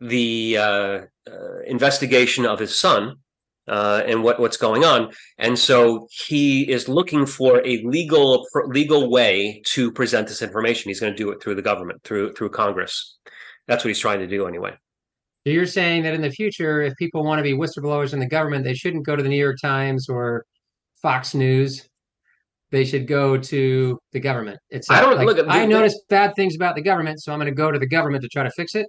[0.00, 3.16] the uh, uh, investigation of his son
[3.68, 9.10] uh, and what what's going on, and so he is looking for a legal legal
[9.10, 10.90] way to present this information.
[10.90, 13.16] He's going to do it through the government, through through Congress.
[13.66, 14.72] That's what he's trying to do anyway.
[15.46, 18.28] So you're saying that in the future, if people want to be whistleblowers in the
[18.28, 20.44] government, they shouldn't go to the New York Times or
[21.02, 21.86] Fox News.
[22.70, 24.58] They should go to the government.
[24.70, 27.38] It's I don't- like, look, I the- noticed bad things about the government, so I'm
[27.38, 28.86] going to go to the government to try to fix it.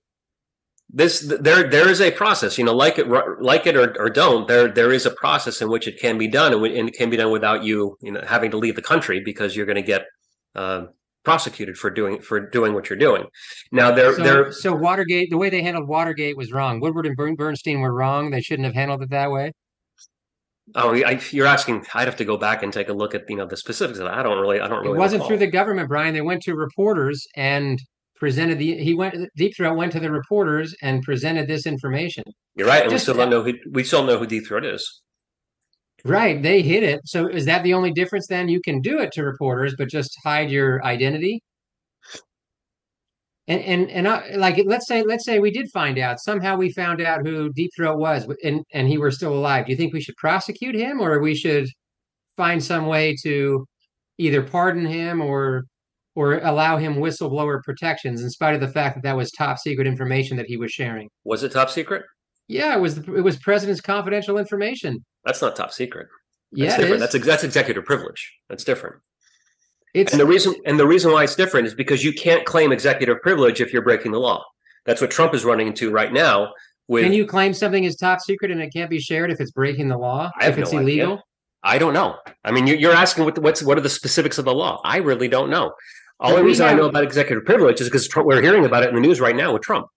[0.90, 3.08] This there there is a process you know like it
[3.42, 6.28] like it or, or don't there there is a process in which it can be
[6.28, 9.20] done and, it can be done without you you know having to leave the country
[9.20, 10.04] because you're going to get
[10.56, 10.86] uh,
[11.24, 13.24] prosecuted for doing for doing what you're doing
[13.72, 16.80] now there So, there so Watergate, the way they handled Watergate was wrong.
[16.80, 18.30] Woodward and Bernstein were wrong.
[18.30, 19.52] They shouldn't have handled it that way.
[20.76, 23.36] oh I, you're asking i'd have to go back and take a look at you
[23.36, 25.28] know the specifics of that i don't really i don't really It wasn't recall.
[25.30, 26.14] through the government, Brian.
[26.14, 27.80] They went to reporters and
[28.18, 28.78] presented the.
[28.78, 29.16] He went.
[29.36, 32.24] Deep Throat went to the reporters and presented this information.
[32.56, 34.66] you're right and just- we still don't know who we still know who deep throat
[34.66, 35.02] is
[36.06, 37.00] Right, they hid it.
[37.06, 38.48] So is that the only difference then?
[38.48, 41.42] You can do it to reporters, but just hide your identity.
[43.48, 46.72] And and and I, like let's say let's say we did find out somehow we
[46.72, 49.66] found out who Deep Throat was and and he were still alive.
[49.66, 51.68] Do you think we should prosecute him or we should
[52.38, 53.66] find some way to
[54.20, 55.64] either pardon him or
[56.16, 59.86] or allow him whistleblower protections in spite of the fact that that was top secret
[59.88, 61.10] information that he was sharing?
[61.24, 62.04] was it top secret
[62.48, 65.04] Yeah, it was it was president's confidential information.
[65.26, 66.08] that's not top secret
[66.52, 68.96] that's Yeah, different that's that's executive privilege that's different
[69.94, 72.72] It's And the reason and the reason why it's different is because you can't claim
[72.72, 74.44] executive privilege if you're breaking the law.
[74.86, 76.52] That's what Trump is running into right now.
[76.88, 79.52] With Can you claim something is top secret and it can't be shared if it's
[79.52, 80.30] breaking the law?
[80.42, 81.06] If it's no idea.
[81.06, 81.22] illegal?
[81.64, 82.18] I don't know.
[82.44, 84.80] I mean, you- you're asking what the, what's what are the specifics of the law?
[84.84, 85.72] I really don't know.
[86.20, 89.02] Only reason I know about executive privilege is because we're hearing about it in the
[89.02, 89.88] news right now with Trump.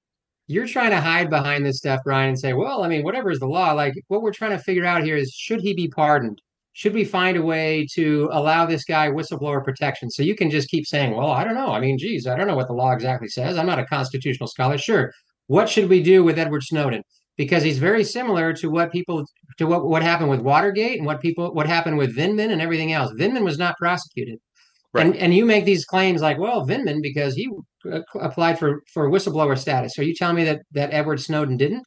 [0.48, 3.38] You're trying to hide behind this stuff, Brian, and say, well, I mean, whatever is
[3.38, 6.40] the law, like what we're trying to figure out here is should he be pardoned?
[6.72, 10.10] Should we find a way to allow this guy whistleblower protection?
[10.10, 11.72] So you can just keep saying, well, I don't know.
[11.72, 13.58] I mean, geez, I don't know what the law exactly says.
[13.58, 14.78] I'm not a constitutional scholar.
[14.78, 15.12] Sure.
[15.48, 17.02] What should we do with Edward Snowden?
[17.36, 19.24] Because he's very similar to what people
[19.58, 22.92] to what, what happened with Watergate and what people what happened with Vindman and everything
[22.92, 23.12] else.
[23.12, 24.38] Vindman was not prosecuted.
[24.94, 27.50] And and you make these claims like, well, Vindman because he
[27.90, 29.98] uh, applied for for whistleblower status.
[29.98, 31.84] Are you telling me that that Edward Snowden didn't?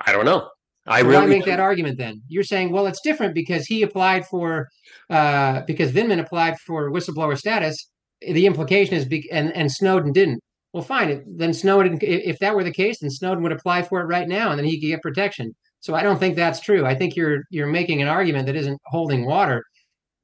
[0.00, 0.48] I don't know.
[0.86, 2.22] I Why really make that argument then?
[2.28, 4.68] You're saying, well, it's different because he applied for
[5.10, 7.90] uh, because Vindman applied for whistleblower status.
[8.22, 10.40] The implication is, be- and and Snowden didn't.
[10.72, 11.10] Well, fine.
[11.10, 14.28] If, then Snowden, if that were the case, then Snowden would apply for it right
[14.28, 15.54] now, and then he could get protection.
[15.80, 16.86] So I don't think that's true.
[16.86, 19.62] I think you're you're making an argument that isn't holding water.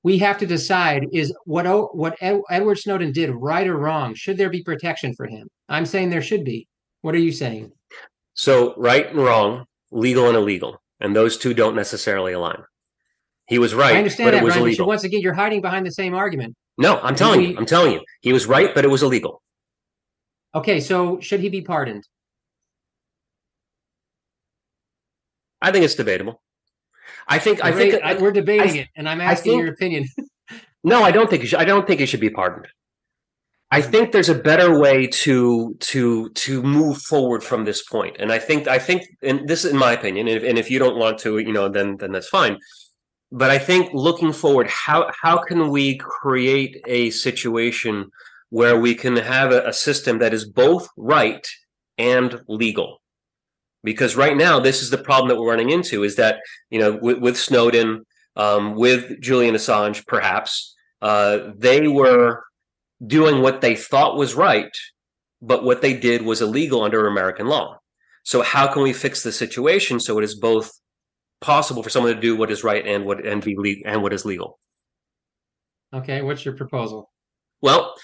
[0.05, 1.65] We have to decide is what
[1.97, 4.15] what Edward Snowden did right or wrong.
[4.15, 5.49] Should there be protection for him?
[5.69, 6.69] I'm saying there should be.
[7.01, 7.73] What are you saying?
[8.37, 12.63] so right and wrong, legal and illegal, and those two don't necessarily align.
[13.47, 14.55] He was right, I understand but that, it was.
[14.55, 14.87] But illegal.
[14.87, 16.55] once again, you're hiding behind the same argument.
[16.77, 19.43] No, I'm telling we- you, I'm telling you, he was right, but it was illegal.
[20.55, 22.07] Okay, so should he be pardoned?
[25.63, 26.43] I think it's debatable.
[27.29, 30.07] I think I think I- we're debating I- it, and I'm asking think- your opinion.
[30.87, 31.59] No, I don't think he should.
[31.61, 32.69] I don't think he should be pardoned.
[33.71, 38.31] I think there's a better way to to to move forward from this point, and
[38.31, 40.29] I think I think, and this is in my opinion.
[40.29, 42.59] And if, and if you don't want to, you know, then then that's fine.
[43.33, 48.11] But I think looking forward, how how can we create a situation
[48.51, 51.49] where we can have a, a system that is both right
[51.97, 53.01] and legal?
[53.85, 56.99] Because right now this is the problem that we're running into is that you know
[57.01, 62.43] with, with Snowden, um, with Julian Assange, perhaps uh, they were
[63.07, 64.75] doing what they thought was right,
[65.43, 67.79] but what they did was illegal under American law.
[68.25, 70.73] So how can we fix the situation so it is both
[71.43, 74.15] possible for someone to do what is right and what and be le- and what
[74.15, 74.59] is legal?
[75.93, 77.11] Okay, what's your proposal?
[77.61, 77.95] Well,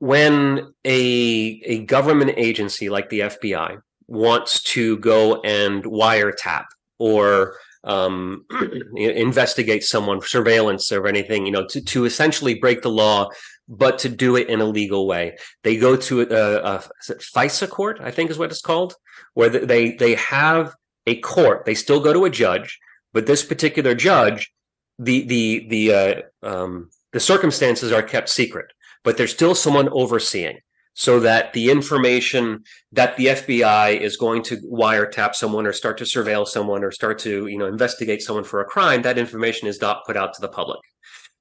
[0.00, 3.78] when a a government agency like the FBI
[4.12, 6.66] wants to go and wiretap
[6.98, 8.44] or um,
[8.96, 13.30] investigate someone, surveillance or anything, you know, to, to essentially break the law,
[13.68, 15.38] but to do it in a legal way.
[15.64, 18.94] They go to a, a, FISA court, I think is what it's called,
[19.32, 20.74] where they they have
[21.06, 21.64] a court.
[21.64, 22.78] They still go to a judge,
[23.14, 24.52] but this particular judge,
[24.98, 28.66] the the the uh, um, the circumstances are kept secret,
[29.04, 30.58] but there's still someone overseeing
[30.94, 36.04] so that the information that the FBI is going to wiretap someone or start to
[36.04, 39.80] surveil someone or start to you know investigate someone for a crime, that information is
[39.80, 40.80] not put out to the public.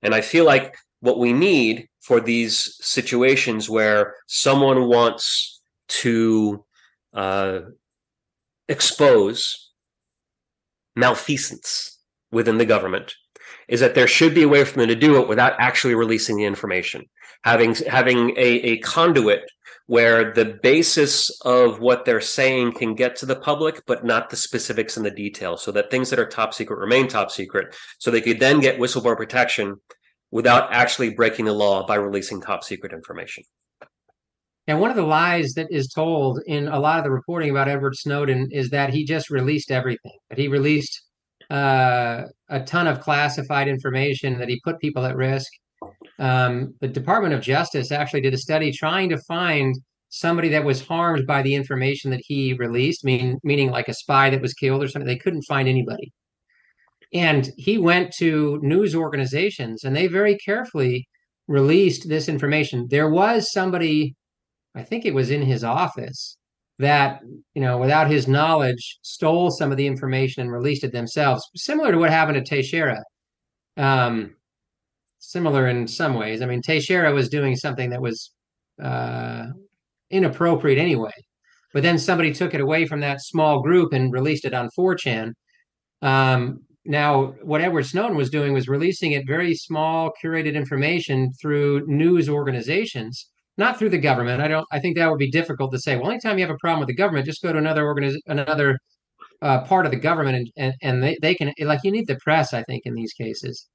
[0.02, 6.64] And I feel like what we need for these situations where someone wants to
[7.14, 7.60] uh,
[8.70, 9.72] expose
[10.96, 12.00] malfeasance
[12.32, 13.14] within the government
[13.72, 16.38] is that there should be a way for them to do it without actually releasing
[16.38, 17.04] the information
[17.44, 19.50] having having a, a conduit
[19.88, 24.38] where the basis of what they're saying can get to the public, but not the
[24.38, 28.10] specifics and the details, so that things that are top secret remain top secret, so
[28.10, 29.76] they could then get whistleblower protection
[30.30, 33.44] without actually breaking the law by releasing top secret information.
[34.68, 37.68] And one of the lies that is told in a lot of the reporting about
[37.68, 41.02] Edward Snowden is that he just released everything, that he released
[41.52, 45.52] uh, a ton of classified information, that he put people at risk
[46.20, 49.76] um, the Department of Justice actually did a study trying to find
[50.10, 54.30] somebody that was harmed by the information that he released, mean, meaning like a spy
[54.30, 55.08] that was killed or something.
[55.08, 56.12] They couldn't find anybody.
[57.14, 61.08] And he went to news organizations and they very carefully
[61.48, 62.88] released this information.
[62.90, 64.16] There was somebody,
[64.76, 66.38] I think it was in his office,
[66.82, 67.22] that,
[67.54, 71.92] you know, without his knowledge, stole some of the information and released it themselves, similar
[71.92, 73.02] to what happened to Teixeira.
[73.78, 74.36] Um,
[75.20, 76.42] similar in some ways.
[76.42, 78.32] I mean, Teixeira was doing something that was
[78.84, 79.46] uh,
[80.10, 81.14] inappropriate anyway,
[81.74, 85.34] but then somebody took it away from that small group and released it on 4chan.
[86.02, 91.86] Um, now, what Edward Snowden was doing was releasing it very small, curated information through
[91.86, 94.42] news organizations, not through the government.
[94.42, 94.66] I don't.
[94.72, 95.98] I think that would be difficult to say.
[95.98, 98.80] Well, anytime you have a problem with the government, just go to another organiz- another
[99.42, 102.20] uh, part of the government, and and, and they, they can like you need the
[102.24, 102.54] press.
[102.54, 103.68] I think in these cases,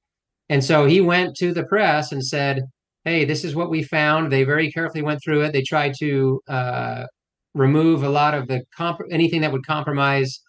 [0.49, 2.61] and so he went to the press and said,
[3.05, 4.31] Hey, this is what we found.
[4.31, 5.53] They very carefully went through it.
[5.53, 7.05] They tried to uh,
[7.53, 10.39] remove a lot of the comp- anything that would compromise.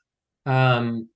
[0.47, 1.09] Um,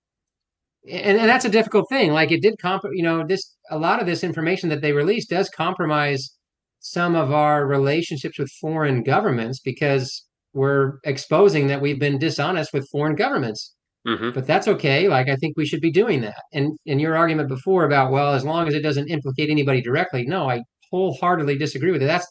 [0.88, 2.12] and, and that's a difficult thing.
[2.12, 5.30] Like it did comp, you know, this a lot of this information that they released
[5.30, 6.36] does compromise
[6.82, 12.88] some of our relationships with foreign governments because we're exposing that we've been dishonest with
[12.90, 13.74] foreign governments.
[14.06, 14.30] Mm-hmm.
[14.32, 15.08] But that's okay.
[15.08, 16.42] Like I think we should be doing that.
[16.52, 20.24] And in your argument before about well, as long as it doesn't implicate anybody directly,
[20.26, 22.06] no, I wholeheartedly disagree with it.
[22.06, 22.26] That's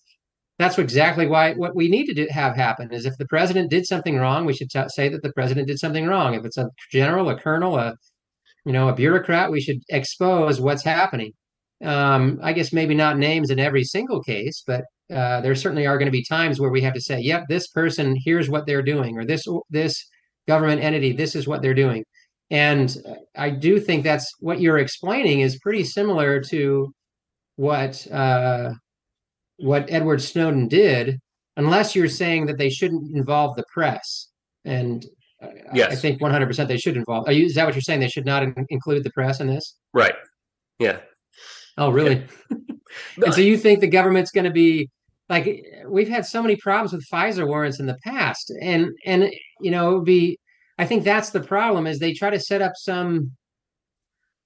[0.60, 3.88] that's exactly why what we need to do, have happen is if the president did
[3.88, 6.34] something wrong, we should t- say that the president did something wrong.
[6.36, 7.96] If it's a general, a colonel, a
[8.66, 11.32] you know a bureaucrat, we should expose what's happening.
[11.84, 15.98] Um, I guess maybe not names in every single case, but uh, there certainly are
[15.98, 18.84] going to be times where we have to say, "Yep, this person, here's what they're
[18.84, 20.04] doing," or this this
[20.48, 22.04] government entity, this is what they're doing.
[22.50, 22.96] And
[23.38, 26.94] I do think that's what you're explaining is pretty similar to
[27.56, 28.72] what uh,
[29.58, 31.20] what Edward Snowden did,
[31.56, 34.28] unless you're saying that they shouldn't involve the press.
[34.66, 35.06] And
[35.74, 35.92] yes.
[35.92, 37.32] I think 100% they should involve.
[37.32, 38.00] You, is that what you're saying?
[38.00, 39.78] They should not in- include the press in this?
[39.94, 40.16] Right.
[40.80, 41.00] Yeah.
[41.78, 42.24] Oh, really?
[43.24, 44.90] And so you think the government's going to be
[45.30, 49.32] like we've had so many problems with FISA warrants in the past, and and
[49.62, 50.38] you know it would be.
[50.78, 53.32] I think that's the problem is they try to set up some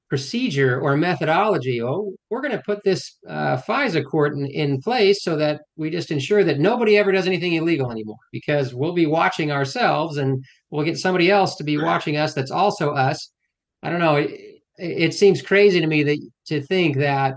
[0.09, 1.81] procedure or methodology.
[1.81, 5.89] Oh, we're going to put this uh, FISA court in, in place so that we
[5.89, 10.43] just ensure that nobody ever does anything illegal anymore because we'll be watching ourselves and
[10.69, 13.31] we'll get somebody else to be watching us that's also us.
[13.81, 14.17] I don't know.
[14.17, 17.35] It, it seems crazy to me that to think that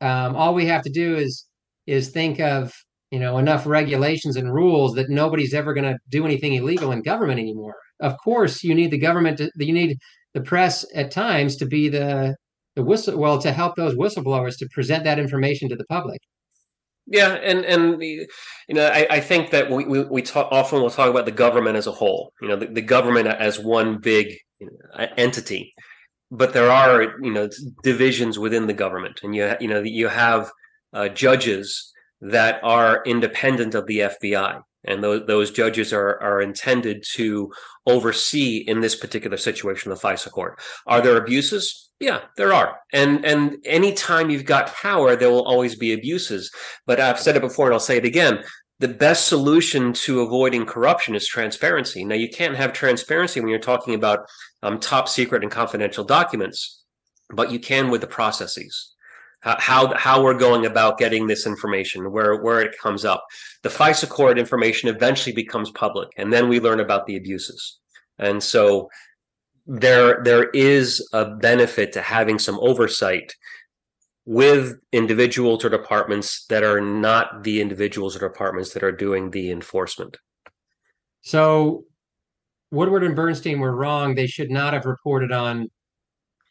[0.00, 1.46] um, all we have to do is
[1.86, 2.72] is think of
[3.10, 7.02] you know enough regulations and rules that nobody's ever going to do anything illegal in
[7.02, 9.98] government anymore of course you need the government to, you need
[10.34, 12.34] the press at times to be the
[12.76, 16.20] the whistle well to help those whistleblowers to present that information to the public
[17.06, 18.26] Yeah, and and you
[18.68, 21.76] know, I, I think that we we, we talk often we'll talk about the government
[21.76, 22.32] as a whole.
[22.40, 25.72] You know, the, the government as one big you know, entity,
[26.30, 27.48] but there are you know
[27.82, 30.50] divisions within the government, and you you know you have
[30.92, 37.04] uh, judges that are independent of the FBI, and those those judges are are intended
[37.14, 37.52] to
[37.86, 40.60] oversee in this particular situation the FISA court.
[40.86, 41.90] Are there abuses?
[41.98, 42.78] Yeah, there are.
[42.92, 46.50] And and anytime you've got power, there will always be abuses.
[46.86, 48.42] But I've said it before and I'll say it again.
[48.80, 52.04] The best solution to avoiding corruption is transparency.
[52.04, 54.28] Now, you can't have transparency when you're talking about
[54.62, 56.82] um, top secret and confidential documents,
[57.32, 58.94] but you can with the processes
[59.42, 63.24] how how we're going about getting this information, where where it comes up.
[63.62, 67.78] The FISA court information eventually becomes public, and then we learn about the abuses.
[68.18, 68.90] And so
[69.66, 73.34] there there is a benefit to having some oversight
[74.30, 79.50] with individuals or departments that are not the individuals or departments that are doing the
[79.50, 80.16] enforcement.
[81.22, 81.82] So
[82.70, 84.14] Woodward and Bernstein were wrong.
[84.14, 85.68] They should not have reported on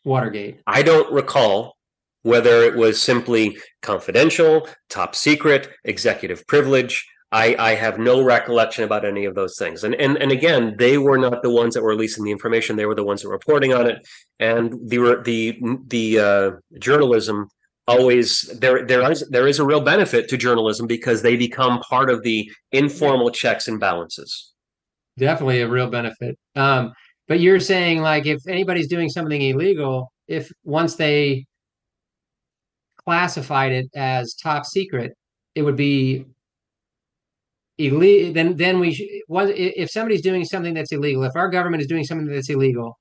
[0.04, 0.60] Watergate.
[0.68, 1.78] I don't recall
[2.24, 7.08] whether it was simply confidential, top secret, executive privilege.
[7.32, 9.86] I, I have no recollection about any of those things.
[9.86, 12.76] And, and and again, they were not the ones that were releasing the information.
[12.76, 14.06] They were the ones that were reporting on it.
[14.38, 17.48] And the the the uh, journalism
[17.90, 22.10] always there there is there is a real benefit to journalism because they become part
[22.10, 24.54] of the informal checks and balances.
[25.18, 26.38] Definitely a real benefit.
[26.56, 26.94] Um,
[27.28, 31.46] but you're saying like if anybody's doing something illegal, if once they
[33.04, 35.14] classified it as top secret,
[35.56, 36.26] it would be
[37.80, 38.34] illegal.
[38.34, 42.04] Then, then we sh- if somebody's doing something that's illegal, if our government is doing
[42.04, 43.00] something that's illegal,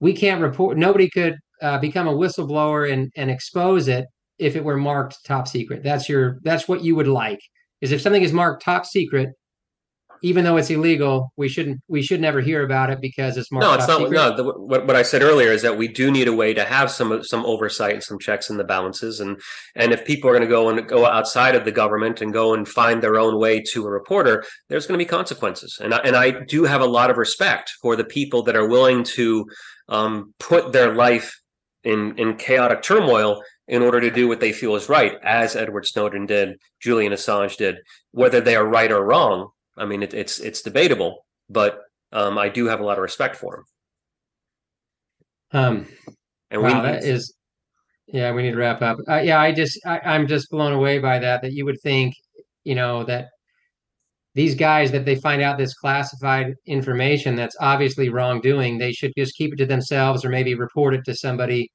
[0.00, 0.76] we can't report.
[0.76, 4.06] Nobody could uh, become a whistleblower and and expose it
[4.38, 5.82] if it were marked top secret.
[5.82, 7.40] That's your that's what you would like.
[7.80, 9.30] Is if something is marked top secret,
[10.24, 13.60] even though it's illegal, we shouldn't we should never hear about it because it's more.
[13.60, 13.98] No, it's not.
[13.98, 14.14] Secret.
[14.14, 16.64] No, the, what, what I said earlier is that we do need a way to
[16.64, 19.38] have some some oversight and some checks and the balances, and
[19.76, 22.54] and if people are going to go and go outside of the government and go
[22.54, 25.78] and find their own way to a reporter, there's going to be consequences.
[25.82, 28.66] And I, and I do have a lot of respect for the people that are
[28.66, 29.44] willing to
[29.90, 31.38] um, put their life
[31.82, 35.86] in in chaotic turmoil in order to do what they feel is right, as Edward
[35.86, 37.76] Snowden did, Julian Assange did,
[38.12, 41.80] whether they are right or wrong I mean, it, it's it's debatable, but
[42.12, 43.64] um, I do have a lot of respect for him.
[45.52, 45.86] Um,
[46.50, 47.34] and wow, we that is,
[48.06, 48.98] yeah, we need to wrap up.
[49.08, 51.42] Uh, yeah, I just I, I'm just blown away by that.
[51.42, 52.14] That you would think,
[52.64, 53.28] you know, that
[54.34, 59.36] these guys that they find out this classified information that's obviously wrongdoing, they should just
[59.36, 61.70] keep it to themselves or maybe report it to somebody.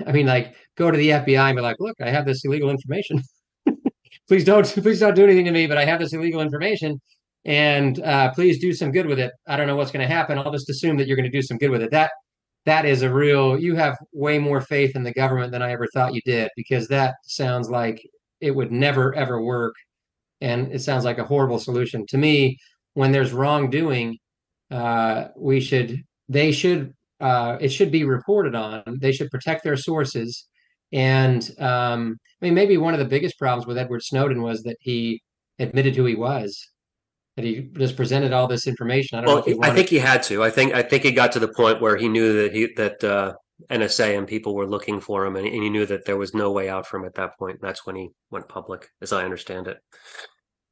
[0.06, 2.70] I mean, like go to the FBI and be like, "Look, I have this illegal
[2.70, 3.22] information.
[4.28, 7.00] please don't, please don't do anything to me, but I have this illegal information."
[7.44, 9.32] and uh, please do some good with it.
[9.48, 10.38] I don't know what's going to happen.
[10.38, 11.90] I'll just assume that you're going to do some good with it.
[11.90, 12.10] That
[12.66, 13.58] that is a real.
[13.58, 16.88] You have way more faith in the government than I ever thought you did, because
[16.88, 18.02] that sounds like
[18.40, 19.74] it would never ever work,
[20.40, 22.58] and it sounds like a horrible solution to me.
[22.94, 24.18] When there's wrongdoing,
[24.70, 28.82] uh, we should they should uh, it should be reported on.
[29.00, 30.46] They should protect their sources.
[30.92, 34.76] And um, I mean, maybe one of the biggest problems with Edward Snowden was that
[34.80, 35.22] he
[35.58, 36.70] admitted who he was
[37.36, 39.18] that he just presented all this information.
[39.18, 39.68] I don't well, know.
[39.68, 40.42] I think he had to.
[40.42, 43.02] I think I think he got to the point where he knew that he that
[43.04, 43.34] uh,
[43.70, 46.50] NSA and people were looking for him, and, and he knew that there was no
[46.50, 47.58] way out for him at that point.
[47.60, 49.78] That's when he went public, as I understand it.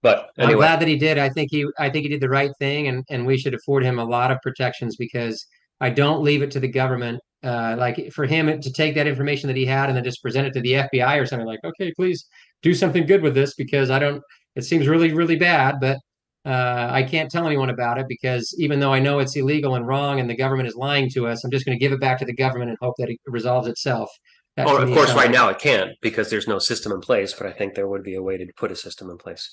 [0.02, 0.52] But anyway.
[0.52, 1.18] I'm glad that he did.
[1.18, 3.84] I think he I think he did the right thing, and and we should afford
[3.84, 5.46] him a lot of protections because
[5.80, 7.20] I don't leave it to the government.
[7.44, 10.46] Uh, like for him to take that information that he had and then just present
[10.46, 12.26] it to the FBI or something like, okay, please
[12.62, 14.22] do something good with this because I don't.
[14.56, 15.98] It seems really really bad, but
[16.44, 19.86] uh, I can't tell anyone about it because even though I know it's illegal and
[19.86, 22.18] wrong and the government is lying to us, I'm just going to give it back
[22.18, 24.10] to the government and hope that it resolves itself.
[24.56, 27.52] Well, of course, right now it can't because there's no system in place, but I
[27.52, 29.48] think there would be a way to put a system in place.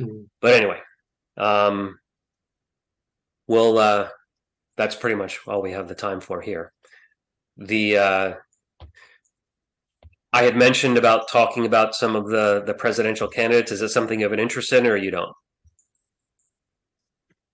[0.00, 0.22] Mm-hmm.
[0.40, 0.80] But anyway,
[1.36, 1.98] um,
[3.46, 4.08] well, uh,
[4.80, 6.72] that's pretty much all we have the time for here.
[7.58, 8.34] The uh,
[10.32, 13.72] I had mentioned about talking about some of the the presidential candidates.
[13.72, 15.32] Is it something you have an interest in, or you don't?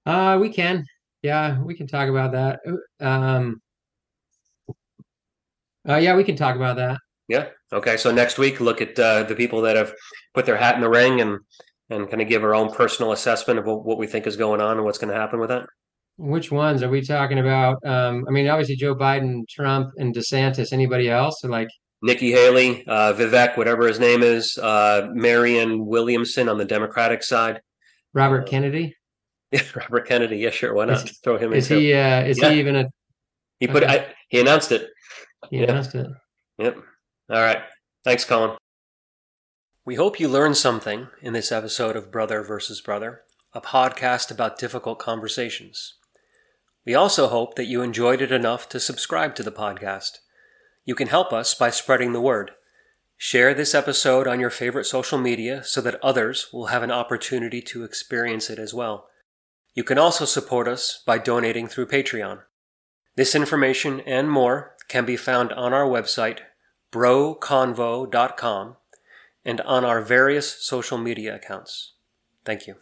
[0.07, 0.85] Uh, we can.
[1.23, 2.61] Yeah, we can talk about that.
[3.01, 3.61] Um,
[5.89, 6.99] uh, yeah, we can talk about that.
[7.27, 7.49] Yeah.
[7.73, 7.97] Okay.
[7.97, 9.93] So next week, look at uh, the people that have
[10.33, 11.41] put their hat in the ring and
[11.91, 14.61] and kind of give our own personal assessment of what, what we think is going
[14.61, 15.67] on and what's going to happen with that.
[16.19, 17.79] Which ones are we talking about?
[17.85, 20.73] Um, I mean, obviously Joe Biden, Trump, and DeSantis.
[20.73, 21.45] Anybody else?
[21.45, 21.69] Or like
[22.03, 27.61] Nikki Haley, uh, Vivek, whatever his name is, uh, Marianne Williamson on the Democratic side.
[28.15, 28.95] Robert Kennedy.
[29.53, 30.39] Yeah, Robert Kennedy.
[30.39, 30.75] Yeah, sure.
[30.75, 31.79] Why not Is- throw him Is in?
[31.79, 31.95] he?
[31.95, 32.51] Uh, is Yeah.
[32.51, 32.87] he even a?
[33.61, 33.85] He put.
[33.85, 34.01] okay.
[34.01, 34.89] I, he announced it.
[35.51, 35.71] He Yeah.
[35.71, 36.07] announced it.
[36.59, 36.77] Yep.
[37.31, 37.63] All right.
[38.05, 38.57] Thanks, Colin.
[39.85, 43.21] We hope you learned something in this episode of Brother versus Brother,
[43.53, 45.95] a podcast about difficult conversations.
[46.87, 50.19] We also hope that you enjoyed it enough to subscribe to the podcast.
[50.85, 52.53] You can help us by spreading the word.
[53.17, 57.61] Share this episode on your favorite social media so that others will have an opportunity
[57.63, 59.09] to experience it as well.
[59.75, 62.43] You can also support us by donating through Patreon.
[63.17, 66.41] This information and more can be found on our website,
[66.93, 68.77] broconvo.com,
[69.45, 71.95] and on our various social media accounts.
[72.45, 72.77] Thank you.